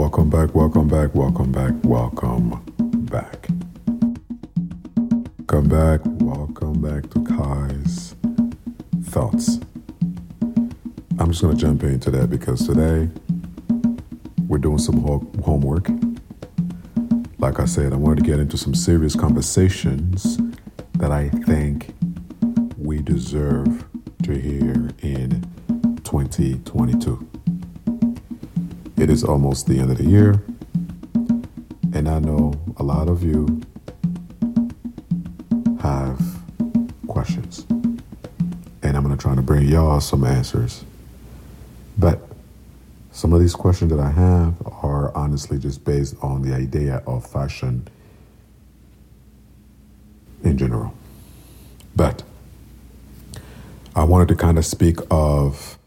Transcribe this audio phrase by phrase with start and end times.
[0.00, 2.62] Welcome back, welcome back, welcome back, welcome
[3.04, 3.48] back.
[5.46, 8.16] Come back, welcome back to Kai's
[9.04, 9.60] Thoughts.
[11.18, 13.10] I'm just going to jump into that because today
[14.48, 15.90] we're doing some ho- homework.
[17.36, 20.38] Like I said, I wanted to get into some serious conversations
[20.94, 21.94] that I think
[22.78, 23.84] we deserve
[24.22, 25.42] to hear in
[26.04, 27.29] 2022.
[29.00, 30.42] It is almost the end of the year,
[31.94, 33.62] and I know a lot of you
[35.80, 36.20] have
[37.06, 40.84] questions, and I'm going to try to bring y'all some answers.
[41.96, 42.20] But
[43.10, 47.26] some of these questions that I have are honestly just based on the idea of
[47.26, 47.88] fashion
[50.44, 50.92] in general.
[51.96, 52.22] But
[53.96, 55.78] I wanted to kind of speak of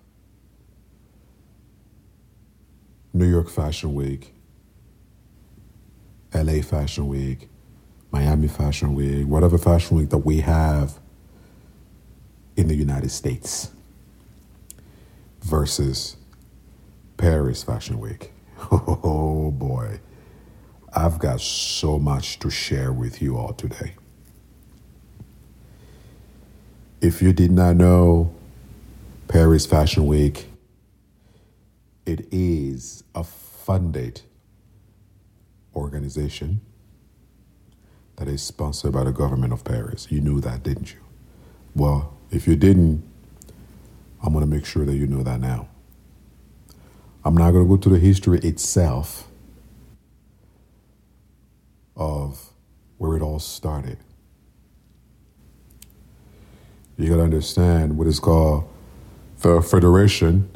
[3.23, 4.33] New York Fashion Week,
[6.33, 7.47] LA Fashion Week,
[8.11, 10.99] Miami Fashion Week, whatever Fashion Week that we have
[12.57, 13.71] in the United States
[15.39, 16.17] versus
[17.15, 18.31] Paris Fashion Week.
[18.71, 20.01] Oh boy,
[20.93, 23.93] I've got so much to share with you all today.
[26.99, 28.33] If you did not know,
[29.29, 30.47] Paris Fashion Week,
[32.05, 34.21] it is a funded
[35.75, 36.61] organization
[38.17, 40.07] that is sponsored by the government of Paris.
[40.11, 40.99] You knew that, didn't you?
[41.75, 43.03] Well, if you didn't,
[44.23, 45.67] I'm going to make sure that you know that now.
[47.25, 49.27] I'm not going to go to the history itself
[51.95, 52.49] of
[52.97, 53.97] where it all started.
[56.97, 58.69] You got to understand what is called
[59.41, 60.49] the Federation.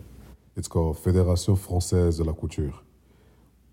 [0.57, 2.73] It's called Fédération Française de la Couture,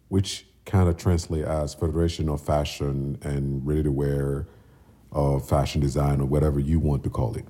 [0.08, 4.46] which kind of translate as Federation of Fashion and Ready to Wear,
[5.10, 7.46] uh, Fashion Design, or whatever you want to call it.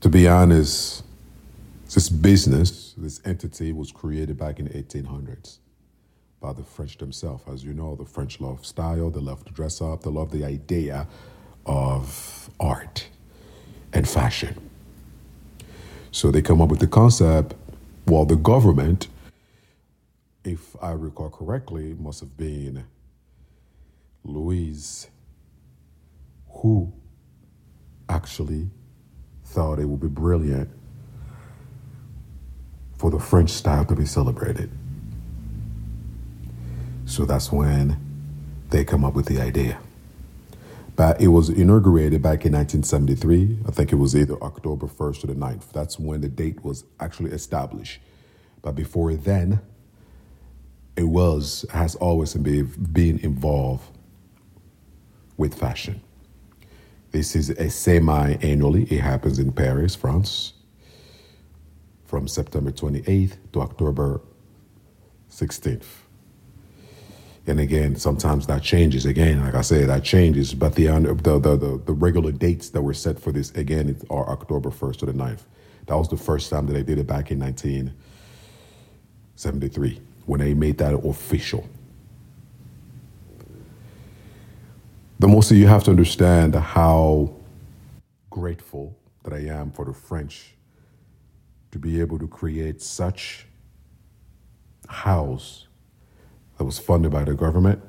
[0.00, 1.04] To be honest,
[1.92, 5.58] this business, this entity was created back in the 1800s
[6.40, 7.44] by the French themselves.
[7.46, 10.46] As you know, the French love style, they love to dress up, they love the
[10.46, 11.06] idea
[11.66, 13.06] of art
[13.92, 14.67] and fashion.
[16.10, 17.54] So they come up with the concept,
[18.04, 19.08] while the government,
[20.44, 22.84] if I recall correctly, must have been
[24.24, 25.08] Louise,
[26.48, 26.92] who
[28.08, 28.70] actually
[29.44, 30.70] thought it would be brilliant
[32.96, 34.70] for the French style to be celebrated.
[37.06, 37.96] So that's when
[38.70, 39.78] they come up with the idea.
[40.98, 43.60] But it was inaugurated back in 1973.
[43.68, 45.70] I think it was either October 1st or the 9th.
[45.70, 48.00] That's when the date was actually established.
[48.62, 49.60] But before then,
[50.96, 53.96] it was, has always been, been involved
[55.36, 56.00] with fashion.
[57.12, 58.82] This is a semi annually.
[58.86, 60.54] It happens in Paris, France,
[62.06, 64.20] from September 28th to October
[65.30, 66.07] 16th.
[67.48, 69.06] And again, sometimes that changes.
[69.06, 70.52] Again, like I said, that changes.
[70.54, 73.98] But the uh, the the, the, the regular dates that were set for this again
[74.10, 75.40] are October 1st to the 9th.
[75.86, 80.78] That was the first time that they did it back in 1973 when they made
[80.78, 81.68] that official.
[85.18, 87.34] The most you have to understand how
[88.30, 90.54] grateful that I am for the French
[91.72, 93.46] to be able to create such
[94.88, 95.67] house
[96.58, 97.80] that was funded by the government.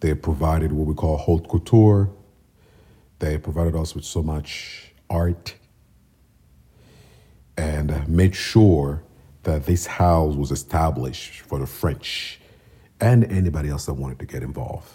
[0.00, 2.10] They provided what we call haute couture.
[3.18, 5.54] They provided us with so much art
[7.56, 9.02] and made sure
[9.44, 12.40] that this house was established for the French
[13.00, 14.90] and anybody else that wanted to get involved.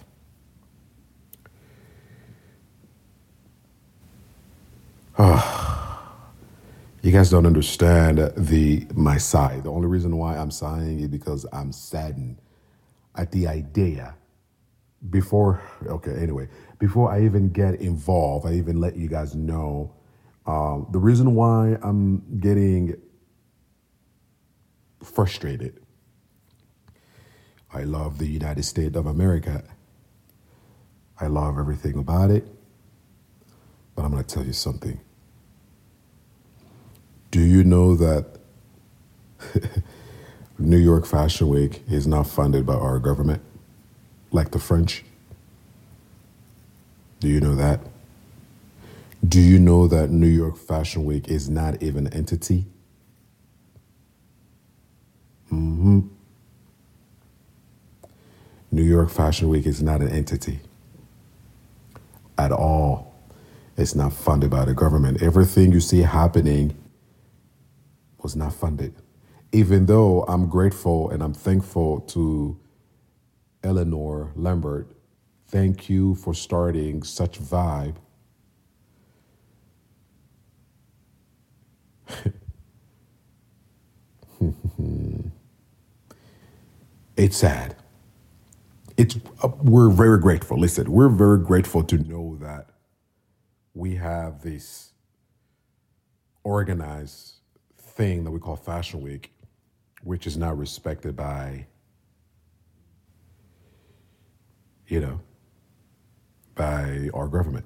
[5.18, 5.61] Ah.
[7.02, 9.60] You guys don't understand the my sigh.
[9.62, 12.38] The only reason why I'm sighing is because I'm saddened
[13.16, 14.16] at the idea.
[15.10, 16.48] Before, okay, anyway,
[16.80, 19.94] before I even get involved, I even let you guys know
[20.46, 22.96] um, the reason why I'm getting
[25.04, 25.80] frustrated.
[27.74, 29.64] I love the United States of America.
[31.20, 32.48] I love everything about it.
[33.96, 35.00] But I'm going to tell you something.
[37.32, 38.26] Do you know that
[40.60, 43.42] New York Fashion Week is not funded by our government
[44.32, 45.06] like the French?
[47.22, 47.80] Do you know that?
[49.26, 52.66] Do you know that New York Fashion Week is not even an entity?
[55.54, 56.02] Mm-hmm.
[58.72, 60.60] New York Fashion Week is not an entity
[62.38, 63.14] at all.
[63.78, 65.22] It's not funded by the government.
[65.22, 66.76] Everything you see happening
[68.24, 68.96] was not funded.
[69.54, 72.60] Even though I'm grateful and I'm thankful to
[73.64, 74.92] Eleanor Lambert,
[75.48, 77.96] thank you for starting such vibe.
[87.18, 87.76] it's sad.
[88.98, 90.60] It's uh, we're very grateful.
[90.60, 92.70] Listen, we're very grateful to know that
[93.76, 94.94] we have this
[96.44, 97.41] organized
[97.92, 99.32] thing that we call Fashion Week,
[100.04, 101.66] which is now respected by,
[104.88, 105.20] you know,
[106.56, 107.66] by our government.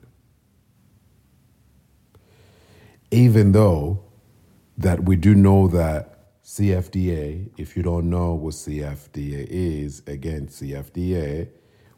[3.12, 4.04] Even though
[4.77, 11.50] that we do know that CFDA, if you don't know what CFDA is, again, CFDA,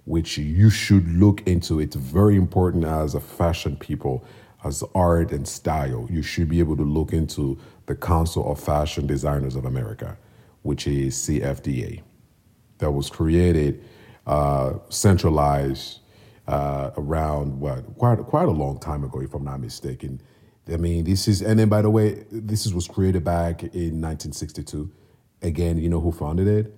[0.06, 1.82] which you should look into.
[1.82, 4.24] It's very important as a fashion people,
[4.64, 6.08] as art and style.
[6.10, 10.18] You should be able to look into the Council of Fashion Designers of America,
[10.62, 12.04] which is CFDA,
[12.78, 13.84] that was created,
[14.28, 16.02] uh, centralized
[16.48, 20.22] uh, around what quite quite a long time ago, if I'm not mistaken.
[20.72, 24.02] I mean, this is, and then by the way, this is, was created back in
[24.02, 24.92] 1962.
[25.42, 26.76] Again, you know who founded it?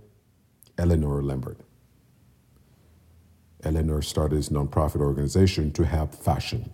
[0.77, 1.59] Eleanor Lambert.
[3.63, 6.71] Eleanor started this nonprofit organization to help fashion,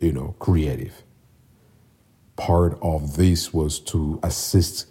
[0.00, 1.02] you know, creative.
[2.36, 4.86] Part of this was to assist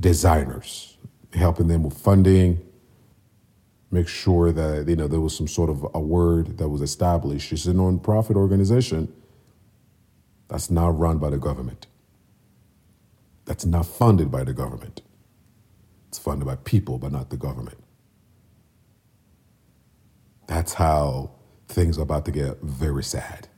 [0.00, 0.96] designers,
[1.34, 2.60] helping them with funding,
[3.90, 7.52] make sure that you know there was some sort of a word that was established.
[7.52, 9.12] It's a nonprofit organization
[10.48, 11.86] that's not run by the government.
[13.44, 15.02] That's not funded by the government.
[16.08, 17.78] It's funded by people, but not the government.
[20.46, 21.32] That's how
[21.68, 23.48] things are about to get very sad.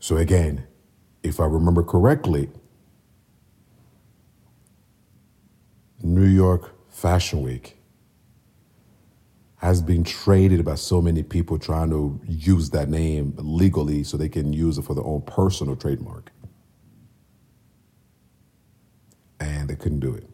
[0.00, 0.66] So, again,
[1.22, 2.48] if I remember correctly,
[6.02, 7.76] New York Fashion Week
[9.56, 14.28] has been traded by so many people trying to use that name legally so they
[14.28, 16.32] can use it for their own personal trademark.
[19.38, 20.26] And they couldn't do it.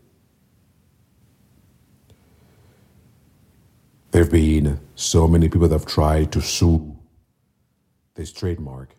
[4.12, 6.97] There have been so many people that have tried to sue
[8.15, 8.96] this trademark.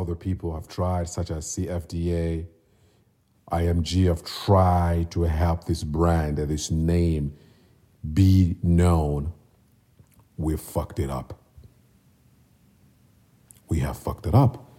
[0.00, 2.46] Other people have tried, such as CFDA,
[3.52, 7.34] IMG, have tried to help this brand and this name
[8.12, 9.32] be known.
[10.36, 11.40] We've fucked it up.
[13.68, 14.70] We have fucked it up.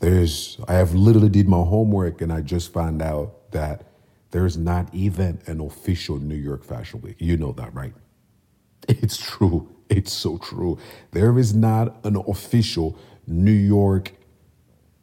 [0.00, 3.84] There's, I have literally did my homework and I just found out that
[4.30, 7.16] there's not even an official New York Fashion Week.
[7.18, 7.94] You know that, right?
[8.88, 9.68] It's true.
[9.90, 10.78] It's so true.
[11.12, 14.12] There is not an official New York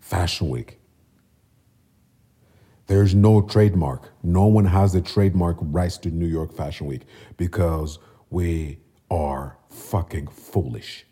[0.06, 0.78] Fashion Week.
[2.86, 4.12] There's no trademark.
[4.22, 7.02] No one has the trademark rights to New York Fashion Week
[7.38, 7.98] because
[8.30, 8.78] we
[9.10, 11.08] are fucking foolish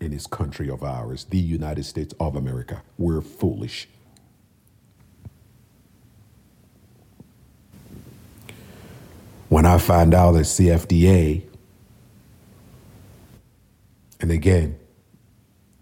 [0.00, 2.84] in this country of ours, the United States of America.
[2.96, 3.88] We're foolish.
[9.48, 11.42] When I find out that CFDA,
[14.20, 14.78] and again,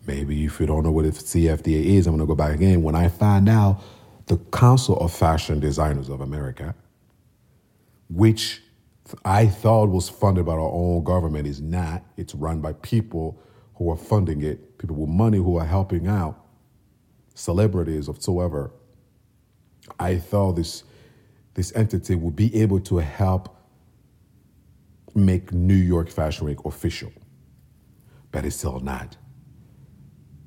[0.07, 2.83] maybe if you don't know what the CFDA is, I'm going to go back again.
[2.83, 3.83] When I find out
[4.27, 6.75] the Council of Fashion Designers of America,
[8.09, 8.63] which
[9.25, 12.05] I thought was funded by our own government, is not.
[12.17, 13.43] It's run by people
[13.75, 16.45] who are funding it, people with money who are helping out,
[17.35, 18.73] celebrities of whatsoever.
[19.99, 20.85] I thought this
[21.55, 23.57] this entity would be able to help
[25.15, 27.13] make New York Fashion Week official,
[28.31, 29.17] but it's still not.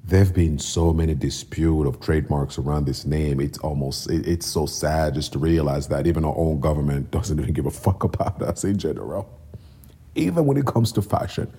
[0.05, 3.39] There have been so many dispute of trademarks around this name.
[3.39, 7.39] It's almost it, it's so sad just to realize that even our own government doesn't
[7.39, 9.29] even give a fuck about us in general.
[10.15, 11.51] Even when it comes to fashion,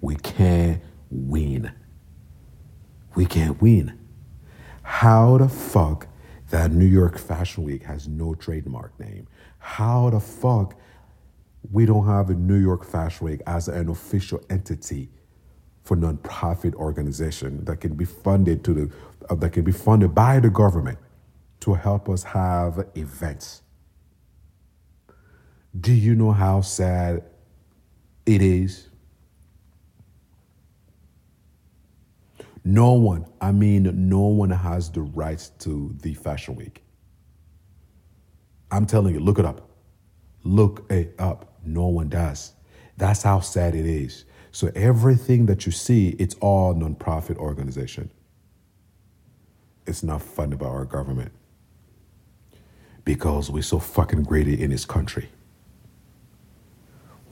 [0.00, 0.80] we can't
[1.10, 1.70] win.
[3.14, 3.98] We can't win.
[4.82, 6.08] How the fuck
[6.48, 9.28] that New York Fashion Week has no trademark name?
[9.58, 10.74] How the fuck
[11.70, 15.10] we don't have a New York Fashion Week as an official entity
[15.84, 18.92] for nonprofit organization that can be funded to the
[19.28, 20.98] uh, that can be funded by the government
[21.60, 23.62] to help us have events.
[25.78, 27.24] Do you know how sad
[28.26, 28.88] it is?
[32.64, 36.82] No one, I mean, no one has the right to the Fashion Week.
[38.70, 39.68] I'm telling you, look it up.
[40.44, 41.58] Look it up.
[41.64, 42.52] No one does.
[42.96, 44.24] That's how sad it is.
[44.52, 48.10] So everything that you see, it's all nonprofit organization.
[49.86, 51.32] It's not funded by our government
[53.04, 55.30] because we're so fucking greedy in this country.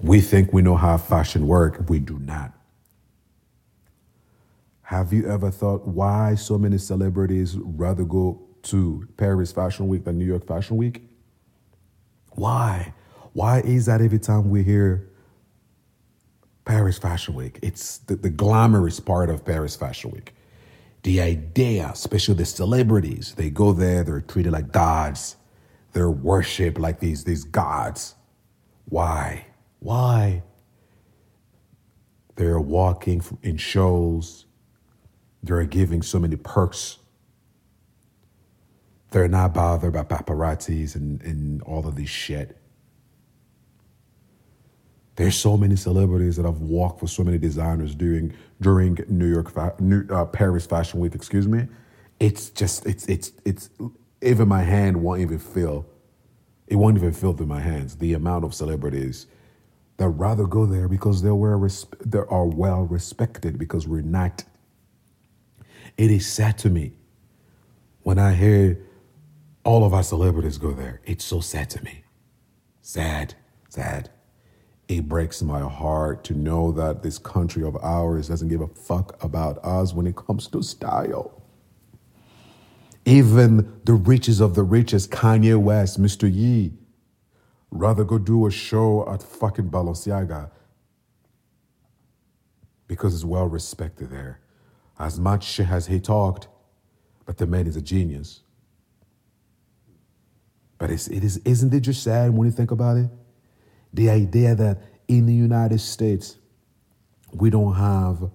[0.03, 1.89] We think we know how fashion work.
[1.91, 2.53] We do not.
[4.83, 10.19] Have you ever thought why so many celebrities rather go to Paris Fashion Week than
[10.19, 11.03] New York Fashion Week?
[12.33, 12.95] Why?
[13.35, 15.10] Why is that every time we hear
[16.71, 17.59] Paris Fashion Week?
[17.63, 20.33] It's the, the glamorous part of Paris Fashion Week.
[21.03, 25.35] The idea, especially the celebrities, they go there, they're treated like gods,
[25.95, 28.15] they're worshipped like these, these gods.
[28.85, 29.47] Why?
[29.81, 30.45] Why?
[32.37, 34.47] They're walking in shows,
[35.43, 36.99] they're giving so many perks
[39.11, 42.57] they're not bothered by paparazzis and, and all of this shit.
[45.21, 49.79] There's so many celebrities that have walked for so many designers during during New York,
[49.79, 51.15] New, uh, Paris Fashion Week.
[51.15, 51.69] Excuse me.
[52.19, 53.69] It's just it's it's it's
[54.23, 55.85] even my hand won't even feel.
[56.69, 57.97] It won't even feel through my hands.
[57.97, 59.27] The amount of celebrities
[59.99, 61.69] that rather go there because they're well
[62.03, 64.45] they are well respected because we're not.
[65.99, 66.95] It is sad to me
[68.05, 68.79] when I hear
[69.67, 71.03] all of our celebrities go there.
[71.05, 72.05] It's so sad to me.
[72.81, 73.35] Sad,
[73.69, 74.09] sad.
[74.91, 79.23] It breaks my heart to know that this country of ours doesn't give a fuck
[79.23, 81.41] about us when it comes to style.
[83.05, 86.29] Even the richest of the richest, Kanye West, Mr.
[86.29, 86.73] Ye,
[87.71, 90.51] rather go do a show at fucking Balenciaga
[92.89, 94.41] because it's well respected there.
[94.99, 96.49] As much as he talked,
[97.27, 98.41] but the man is a genius.
[100.79, 103.09] But it's, it is, isn't it just sad when you think about it?
[103.93, 106.37] The idea that in the United States,
[107.33, 108.31] we don't have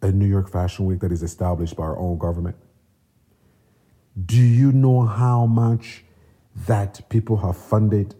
[0.00, 2.56] a New York Fashion Week that is established by our own government.
[4.24, 6.04] Do you know how much
[6.66, 8.14] that people have funded,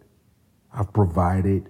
[0.73, 1.69] have provided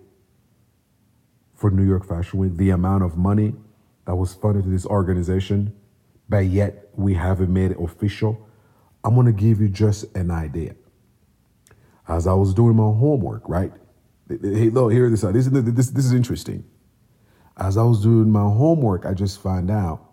[1.55, 2.57] for New York Fashion Week?
[2.57, 3.55] The amount of money
[4.07, 5.75] that was funded to this organization,
[6.29, 8.49] but yet we haven't made it official.
[9.05, 10.75] I'm gonna give you just an idea
[12.09, 13.73] as I was doing my homework, right?
[14.29, 16.65] Hey, look, here this This, this, this is interesting.
[17.57, 20.13] As I was doing my homework, I just found out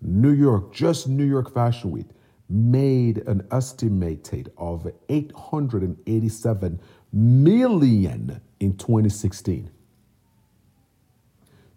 [0.00, 2.06] New York, just New York Fashion Week,
[2.48, 6.80] made an estimated of 887
[7.12, 9.70] million in 2016.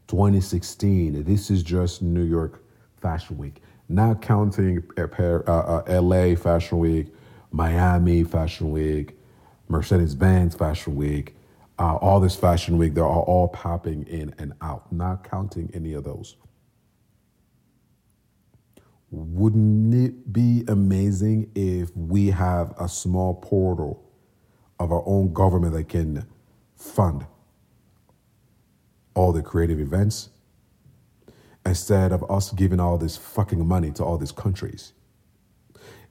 [0.08, 2.64] 2016, this is just New York
[3.02, 7.14] Fashion Week, not counting uh, uh, LA Fashion Week,
[7.52, 9.18] Miami Fashion Week,
[9.74, 11.36] Mercedes Benz Fashion Week,
[11.80, 15.94] uh, all this Fashion Week, they are all popping in and out, not counting any
[15.94, 16.36] of those.
[19.10, 24.04] Wouldn't it be amazing if we have a small portal
[24.80, 26.28] of our own government that can
[26.76, 27.26] fund
[29.16, 30.30] all the creative events
[31.66, 34.94] instead of us giving all this fucking money to all these countries?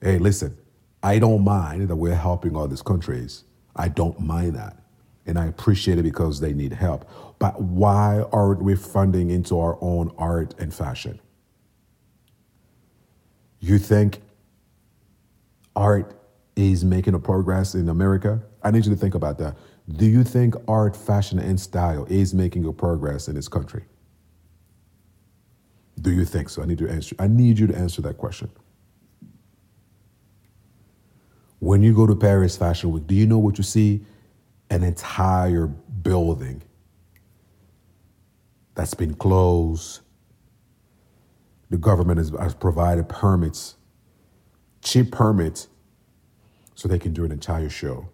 [0.01, 0.57] Hey, listen,
[1.01, 3.45] I don't mind that we're helping all these countries.
[3.75, 4.77] I don't mind that.
[5.25, 7.09] And I appreciate it because they need help.
[7.39, 11.19] But why aren't we funding into our own art and fashion?
[13.59, 14.21] You think
[15.75, 16.19] art
[16.55, 18.41] is making a progress in America?
[18.61, 19.57] I need you to think about that.
[19.89, 23.83] Do you think art, fashion, and style is making a progress in this country?
[26.01, 26.61] Do you think so?
[26.61, 27.15] I need to answer.
[27.19, 28.49] I need you to answer that question.
[31.63, 34.05] When you go to Paris Fashion Week, do you know what you see?
[34.69, 36.61] An entire building
[38.75, 40.01] that's been closed.
[41.69, 43.77] The government has, has provided permits,
[44.81, 45.69] cheap permits,
[46.75, 48.09] so they can do an entire show.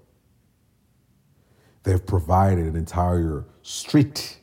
[1.81, 4.41] They've provided an entire street,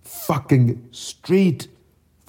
[0.00, 1.68] fucking street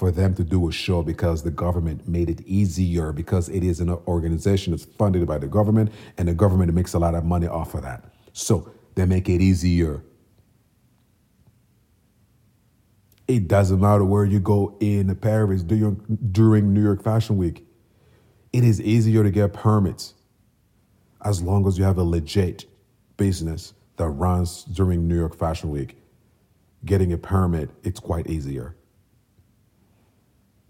[0.04, 3.80] for them to do a show because the government made it easier because it is
[3.80, 7.48] an organization that's funded by the government and the government makes a lot of money
[7.48, 8.04] off of that.
[8.34, 10.04] So they make it easier.
[13.30, 17.66] It doesn't matter where you go in Paris during, New York Fashion Week.
[18.52, 20.16] It is easier to get permits
[21.24, 22.66] as long as you have a legit
[23.16, 25.96] business that runs during New York Fashion Week.
[26.84, 28.76] Getting a permit, it's quite easier.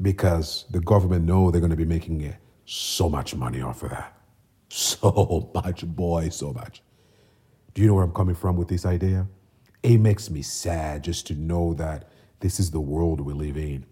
[0.02, 2.36] Because the government know they're going to be making
[2.66, 4.18] so much money off of that.
[4.70, 6.82] So much, boy, so much.
[7.76, 9.28] Do you know where I'm coming from with this idea?
[9.84, 12.10] It makes me sad just to know that
[12.40, 13.86] this is the world we live in.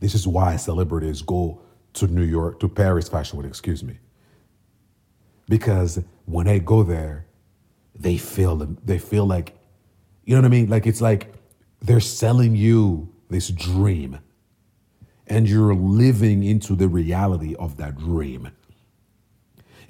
[0.00, 1.60] This is why celebrities go
[1.94, 3.98] to New York, to Paris Fashion Week, excuse me.
[5.48, 7.26] Because when they go there,
[7.94, 9.54] they feel they feel like,
[10.24, 10.68] you know what I mean?
[10.68, 11.32] Like it's like
[11.84, 14.18] they're selling you this dream,
[15.26, 18.50] and you're living into the reality of that dream.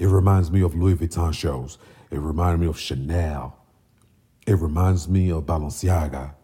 [0.00, 1.78] It reminds me of Louis Vuitton shows.
[2.10, 3.56] It reminds me of Chanel.
[4.44, 6.34] It reminds me of Balenciaga.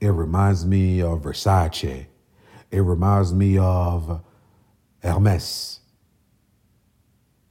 [0.00, 2.06] It reminds me of Versace.
[2.70, 4.22] It reminds me of
[5.02, 5.80] Hermes.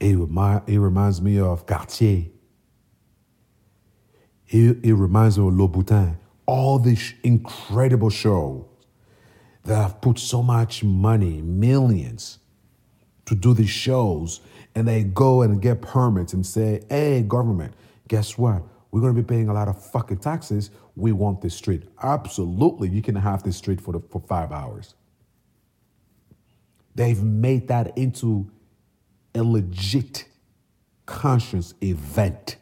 [0.00, 2.24] It, remi- it reminds me of Cartier.
[4.48, 6.16] It, it reminds me of Louboutin.
[6.50, 8.64] All these incredible shows
[9.62, 12.40] that have put so much money, millions,
[13.26, 14.40] to do these shows,
[14.74, 17.74] and they go and get permits and say, hey, government,
[18.08, 18.64] guess what?
[18.90, 20.70] We're going to be paying a lot of fucking taxes.
[20.96, 21.84] We want this street.
[22.02, 24.94] Absolutely, you can have this street for, the, for five hours.
[26.96, 28.50] They've made that into
[29.36, 30.26] a legit
[31.06, 32.56] conscious event.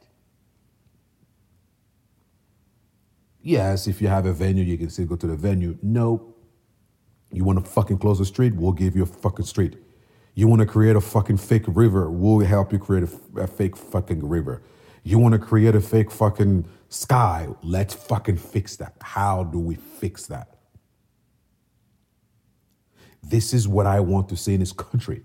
[3.48, 5.78] Yes, if you have a venue, you can still go to the venue.
[5.82, 6.34] No.
[7.32, 8.54] You want to fucking close the street?
[8.54, 9.78] We'll give you a fucking street.
[10.34, 12.10] You want to create a fucking fake river?
[12.10, 14.62] We'll help you create a, a fake fucking river.
[15.02, 17.48] You want to create a fake fucking sky?
[17.62, 18.96] Let's fucking fix that.
[19.00, 20.58] How do we fix that?
[23.22, 25.22] This is what I want to see in this country.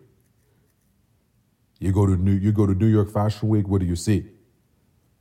[1.77, 4.30] You go to New you go to New York Fashion Week, what do you see?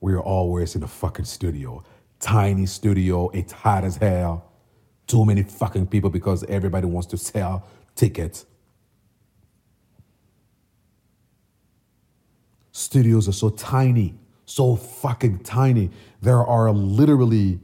[0.01, 1.83] We're always in a fucking studio.
[2.23, 4.49] Tiny studio, it's hot as hell.
[5.09, 8.47] Too many fucking people because everybody wants to sell tickets.
[12.71, 14.15] Studios are so tiny,
[14.47, 15.91] so fucking tiny.
[16.21, 17.59] There are literally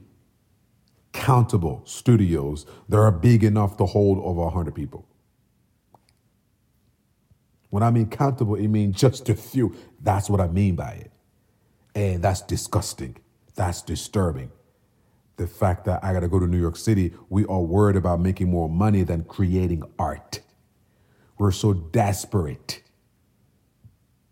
[1.12, 5.06] countable studios that are big enough to hold over 100 people.
[7.70, 9.76] When I mean countable, it means just a few.
[10.02, 11.12] That's what I mean by it.
[11.94, 13.18] And that's disgusting.
[13.58, 14.52] That's disturbing.
[15.36, 18.20] The fact that I got to go to New York City, we are worried about
[18.20, 20.40] making more money than creating art.
[21.38, 22.82] We're so desperate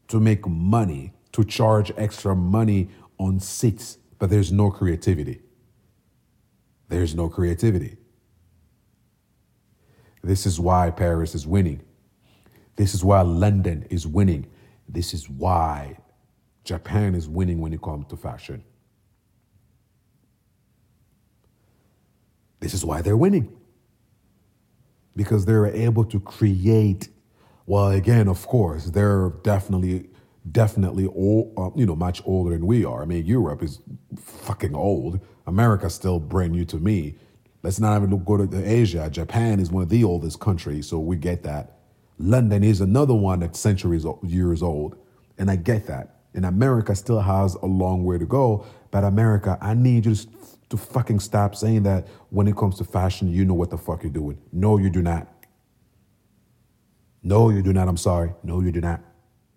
[0.08, 5.42] to make money, to charge extra money on seats, but there's no creativity
[6.88, 7.96] there's no creativity.
[10.22, 11.82] This is why Paris is winning.
[12.76, 14.46] This is why London is winning.
[14.88, 15.98] This is why
[16.64, 18.64] Japan is winning when it comes to fashion.
[22.60, 23.54] This is why they're winning.
[25.14, 27.08] Because they're able to create,
[27.66, 30.10] well, again, of course, they're definitely,
[30.50, 33.02] definitely, old, uh, you know, much older than we are.
[33.02, 33.80] I mean, Europe is
[34.18, 35.20] fucking old.
[35.46, 37.16] America's still brand new to me.
[37.62, 39.08] Let's not even go to Asia.
[39.10, 41.78] Japan is one of the oldest countries, so we get that.
[42.18, 44.96] London is another one that's centuries years old,
[45.38, 46.20] and I get that.
[46.34, 50.28] And America still has a long way to go, but America, I need you to,
[50.68, 54.02] to fucking stop saying that when it comes to fashion, you know what the fuck
[54.02, 54.38] you're doing.
[54.52, 55.28] No, you do not.
[57.22, 57.88] No, you do not.
[57.88, 58.34] I'm sorry.
[58.42, 59.00] No, you do not.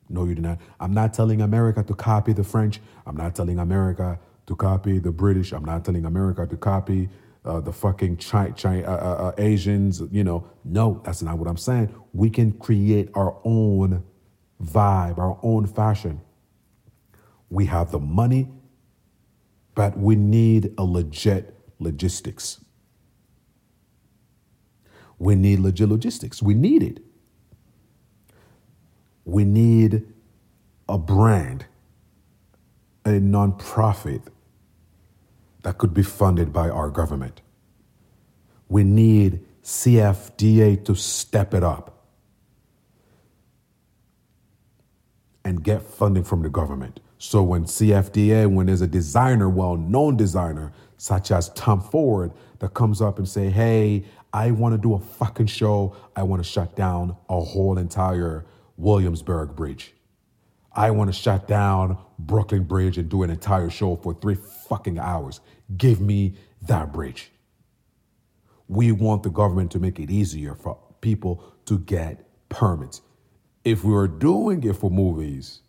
[0.10, 0.60] No, you do not.
[0.80, 2.80] I'm not telling America to copy the French.
[3.06, 5.52] I'm not telling America to copy the British.
[5.52, 7.10] I'm not telling America to copy
[7.46, 10.02] uh, the fucking Chi- Chi- uh, uh, uh, Asians.
[10.12, 11.94] You know, no, that's not what I'm saying.
[12.14, 14.04] We can create our own
[14.64, 16.22] vibe, our own fashion.
[17.50, 18.50] We have the money,
[19.76, 22.64] but we need a legit logistics.
[25.18, 26.42] We need legit logistics.
[26.42, 27.00] We need it.
[29.26, 30.06] We need
[30.88, 31.66] a brand,
[33.06, 34.24] a nonprofit
[35.64, 37.42] that could be funded by our government.
[38.70, 42.08] We need CFDA to step it up
[45.44, 47.00] and get funding from the government.
[47.22, 53.02] So when CFDA, when there's a designer, well-known designer, such as Tom Ford, that comes
[53.02, 55.98] up and say, hey, I want to do a fucking show.
[56.16, 58.46] I want to shut down a whole entire
[58.78, 59.94] Williamsburg Bridge.
[60.72, 64.36] I want to shut down Brooklyn Bridge and do an entire show for three
[64.70, 65.42] fucking hours.
[65.76, 67.32] Give me that bridge.
[68.70, 73.02] We want the government to make it easier for people to get permits.
[73.66, 75.62] If we are doing it for movies,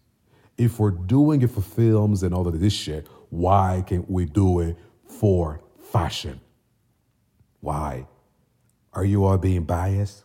[0.61, 4.61] if we're doing it for films and all of this shit, why can't we do
[4.61, 4.77] it
[5.09, 6.39] for fashion?
[7.61, 8.07] Why?
[8.93, 10.25] Are you all being biased?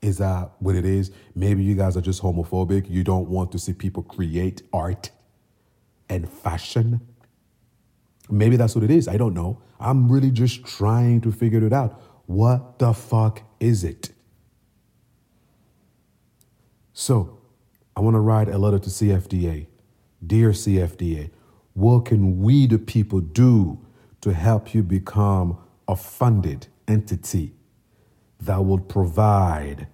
[0.00, 1.10] Is that what it is?
[1.34, 2.88] Maybe you guys are just homophobic.
[2.88, 5.10] You don't want to see people create art
[6.08, 7.02] and fashion.
[8.30, 9.06] Maybe that's what it is.
[9.06, 9.60] I don't know.
[9.78, 12.00] I'm really just trying to figure it out.
[12.24, 14.10] What the fuck is it?
[16.94, 17.36] So,
[17.96, 19.66] I want to write a letter to CFDA.
[20.24, 21.30] Dear CFDA,
[21.72, 23.78] what can we, the people, do
[24.20, 27.54] to help you become a funded entity
[28.40, 29.88] that will provide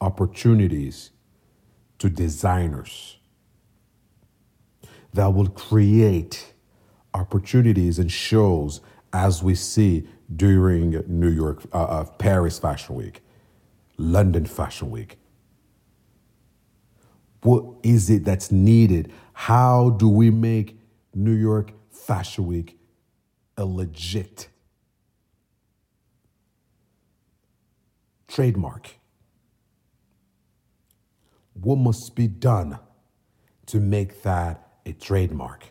[0.00, 1.10] opportunities
[1.98, 3.18] to designers,
[5.14, 6.52] that will create
[7.14, 8.80] opportunities and shows
[9.12, 13.22] as we see during New York, uh, uh, Paris Fashion Week,
[13.96, 15.18] London Fashion Week.
[17.44, 19.12] What is it that's needed?
[19.34, 20.78] How do we make
[21.14, 22.78] New York Fashion Week
[23.56, 24.48] a legit
[28.28, 28.90] trademark?
[31.54, 32.78] What must be done
[33.66, 35.66] to make that a trademark?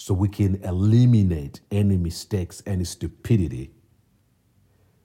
[0.00, 3.70] so we can eliminate any mistakes, any stupidity,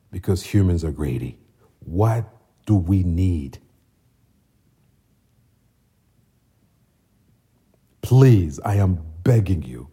[0.09, 1.37] because humans are greedy.
[1.81, 2.33] What
[2.65, 3.59] do we need?
[8.05, 9.89] Please, I am begging you.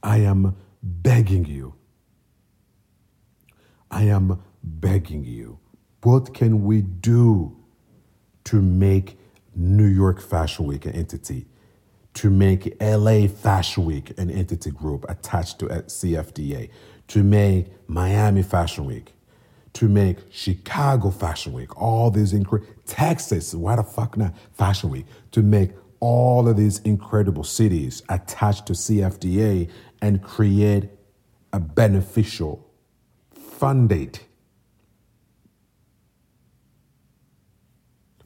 [0.00, 1.74] I am begging you.
[3.90, 5.58] I am begging you.
[6.04, 7.56] What can we do
[8.44, 9.18] to make
[9.56, 11.46] New York Fashion Week an entity,
[12.14, 16.70] to make LA Fashion Week an entity group attached to CFDA,
[17.08, 19.14] to make Miami Fashion Week,
[19.74, 25.06] to make Chicago Fashion Week, all these incredible, Texas, why the fuck not Fashion Week,
[25.30, 30.90] to make all of these incredible cities attached to CFDA and create
[31.52, 32.68] a beneficial,
[33.32, 34.18] funded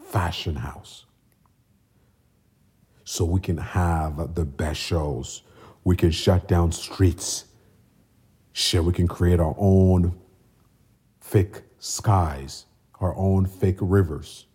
[0.03, 1.05] fashion house
[3.05, 5.43] so we can have the best shows.
[5.85, 7.45] We can shut down streets.
[8.53, 10.19] Shit, we can create our own
[11.27, 12.67] fake skies,
[13.01, 14.47] our own fake rivers.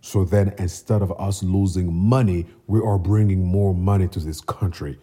[0.00, 4.98] So then instead of us losing money, we are bringing more money to this country.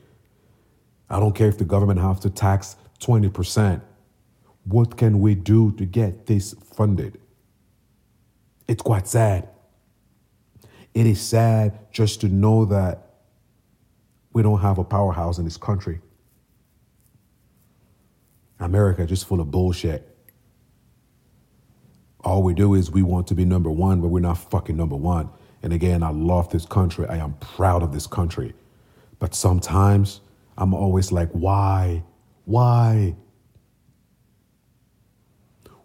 [1.09, 3.81] I don't care if the government has to tax 20%.
[4.63, 7.19] What can we do to get this funded?
[8.67, 9.47] It's quite sad.
[10.95, 13.13] It is sad just to know that
[14.33, 16.01] we don't have a powerhouse in this country.
[18.59, 20.05] America just full of bullshit.
[22.21, 24.95] All we do is we want to be number one, but we're not fucking number
[24.95, 25.29] one.
[25.63, 27.05] And again, I love this country.
[27.07, 28.53] I am proud of this country.
[29.19, 30.21] But sometimes
[30.57, 32.03] I'm always like, why?
[32.45, 33.15] Why?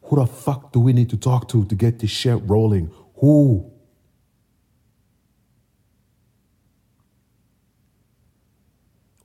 [0.05, 2.91] Who the fuck do we need to talk to to get this shit rolling?
[3.17, 3.71] Who?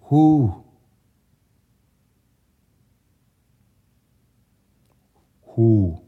[0.03, 0.63] Who?
[5.59, 5.99] Who?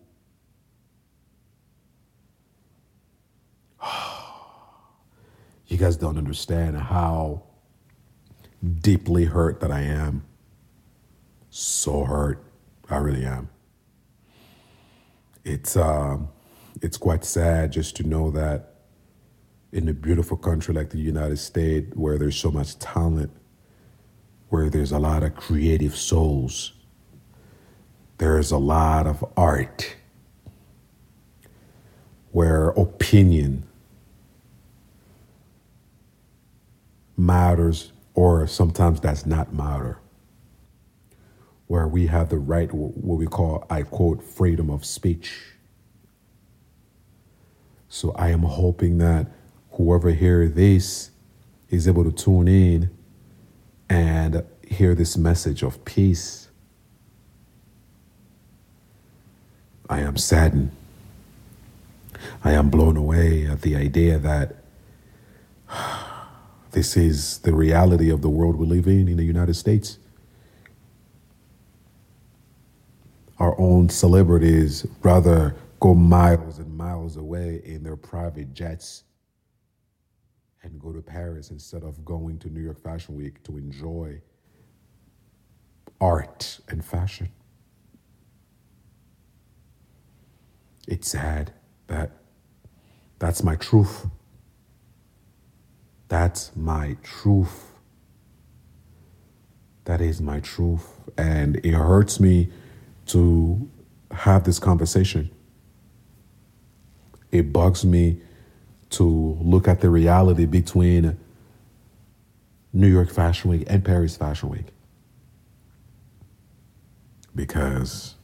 [5.68, 7.44] You guys don't understand how
[8.82, 10.26] deeply hurt that I am.
[11.50, 12.44] So hurt.
[12.90, 13.48] I really am.
[15.46, 16.18] It's uh,
[16.82, 18.76] it's quite sad just to know that
[19.72, 23.32] in a beautiful country like the United States, where there's so much talent,
[24.50, 26.74] where there's a lot of creative souls.
[28.22, 29.96] There's a lot of art
[32.32, 33.64] where opinion
[37.18, 39.98] matters or sometimes does not matter.
[41.66, 45.56] Where we have the right, what we call, I quote, freedom of speech.
[47.90, 49.32] So I am hoping that
[49.72, 51.10] whoever hears this
[51.72, 52.92] is able to tune in
[53.90, 56.50] and hear this message of peace.
[59.92, 60.72] I am saddened.
[62.46, 64.56] I am blown away at the idea that
[66.72, 69.98] this is the reality of the world we live in in the United States.
[73.38, 79.04] Our own celebrities rather go miles and miles away in their private jets
[80.64, 84.22] and go to Paris instead of going to New York Fashion Week to enjoy
[86.00, 87.28] art and fashion.
[90.88, 91.54] It's sad
[91.88, 92.12] that
[93.20, 94.08] that's my truth.
[96.08, 97.72] That's my truth.
[99.86, 100.88] That is my truth.
[101.18, 102.50] And it hurts me
[103.08, 103.70] to
[104.12, 105.32] have this conversation.
[107.32, 108.22] It bugs me
[108.92, 111.18] to look at the reality between
[112.74, 114.68] New York Fashion Week and Paris Fashion Week.
[117.34, 118.16] Because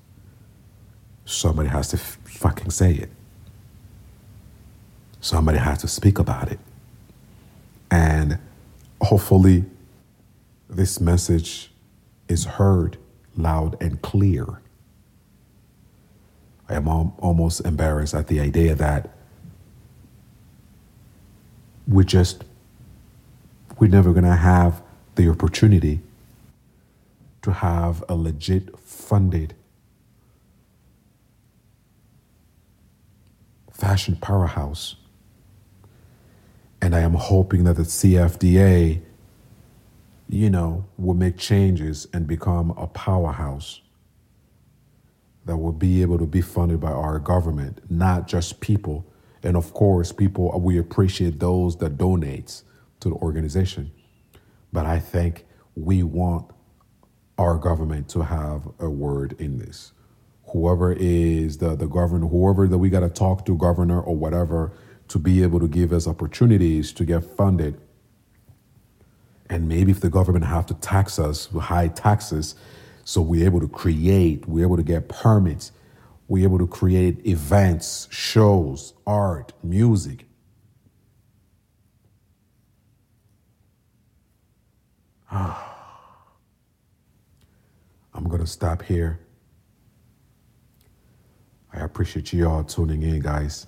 [1.28, 3.10] somebody has to f- fucking say it.
[5.20, 6.60] Somebody has to speak about it.
[7.92, 8.40] And
[9.02, 9.66] hopefully,
[10.70, 11.72] this message
[12.28, 12.98] is heard
[13.36, 14.62] loud and clear.
[16.70, 19.10] I am almost embarrassed at the idea that
[21.88, 22.44] we just
[23.80, 24.82] we're never going to have
[25.16, 26.02] the opportunity
[27.42, 29.54] to have a legit funded
[33.78, 34.96] fashion powerhouse.
[36.82, 39.02] And I am hoping that the CFDA,
[40.30, 43.82] you know, will make changes and become a powerhouse
[45.46, 49.06] that will be able to be funded by our government, not just people.
[49.44, 52.64] And of course, people, we appreciate those that donates
[53.00, 53.92] to the organization.
[54.74, 56.52] But I think we want
[57.38, 59.94] our government to have a word in this.
[60.50, 64.72] Whoever is the, the governor, whoever that we got to talk to, governor or whatever,
[65.10, 67.80] to be able to give us opportunities to get funded.
[69.50, 72.56] And maybe if the government have to tax us with high taxes,
[73.04, 75.72] so we're able to create, we're able to get permits,
[76.28, 80.26] we're able to create events, shows, art, music,
[85.32, 85.64] I'm
[88.28, 89.20] going to stop here.
[91.78, 93.68] I appreciate you all tuning in, guys.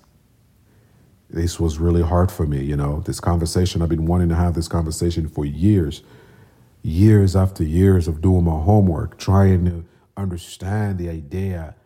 [1.28, 3.82] This was really hard for me, you know, this conversation.
[3.82, 6.02] I've been wanting to have this conversation for years,
[6.82, 9.84] years after years of doing my homework, trying to
[10.16, 11.76] understand the idea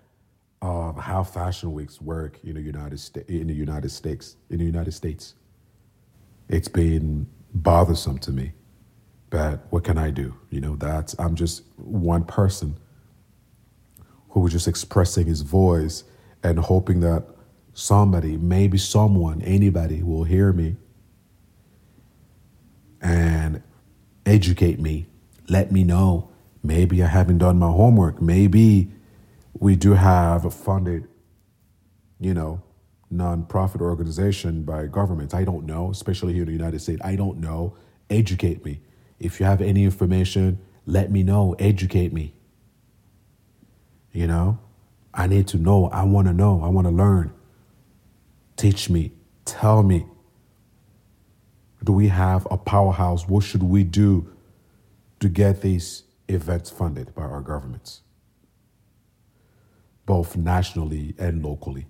[0.62, 3.28] of how fashion weeks work in the United States.
[3.28, 5.34] In the United States, in the United States,
[6.48, 8.52] it's been bothersome to me.
[9.28, 10.34] But what can I do?
[10.48, 12.78] You know, that's I'm just one person
[14.30, 16.04] who was just expressing his voice
[16.44, 17.24] and hoping that
[17.72, 20.76] somebody, maybe someone, anybody will hear me
[23.00, 23.62] and
[24.24, 25.06] educate me,
[25.48, 26.30] let me know.
[26.62, 28.22] Maybe I haven't done my homework.
[28.22, 28.90] Maybe
[29.52, 31.08] we do have a funded,
[32.20, 32.62] you know,
[33.12, 35.34] nonprofit organization by government.
[35.34, 37.00] I don't know, especially here in the United States.
[37.04, 37.76] I don't know.
[38.08, 38.80] Educate me.
[39.18, 42.34] If you have any information, let me know, educate me.
[44.12, 44.58] You know,
[45.14, 45.86] I need to know.
[45.86, 46.60] I want to know.
[46.62, 47.32] I want to learn.
[48.56, 49.12] Teach me.
[49.44, 50.06] Tell me.
[51.82, 53.28] Do we have a powerhouse?
[53.28, 54.32] What should we do
[55.20, 58.00] to get these events funded by our governments,
[60.06, 61.86] both nationally and locally?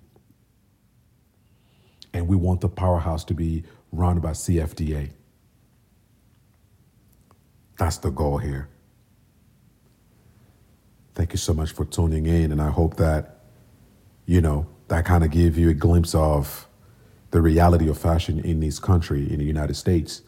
[2.13, 5.11] And we want the powerhouse to be run by CFDA.
[7.77, 8.69] That's the goal here.
[11.15, 13.39] Thank you so much for tuning in, and I hope that,
[14.25, 16.67] you know, that kind of gave you a glimpse of
[17.31, 20.21] the reality of fashion in this country, in the United States.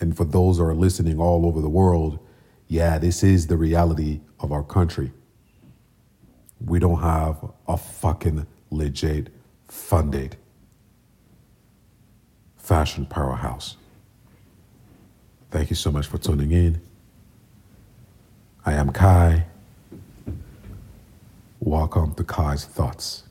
[0.00, 2.18] And for those who are listening all over the world,
[2.68, 5.12] yeah, this is the reality of our country.
[6.58, 9.28] We don't have a fucking legit
[9.68, 10.36] funded
[12.56, 13.76] fashion powerhouse.
[15.50, 16.80] Thank you so much for tuning in.
[18.64, 19.44] I am Kai.
[21.66, 23.22] Welcome to Kai's Thoughts.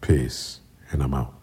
[0.00, 0.60] Peace,
[0.92, 1.35] and I'm out.